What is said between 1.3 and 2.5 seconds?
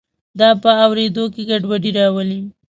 کې ګډوډي راولي.